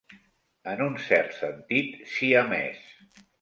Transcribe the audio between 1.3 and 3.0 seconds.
sentit siamès.